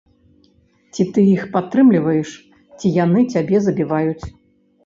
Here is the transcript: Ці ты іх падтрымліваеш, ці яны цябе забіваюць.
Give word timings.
Ці 0.95 1.05
ты 1.17 1.25
іх 1.33 1.43
падтрымліваеш, 1.55 2.29
ці 2.79 2.93
яны 3.03 3.19
цябе 3.35 3.57
забіваюць. 3.67 4.25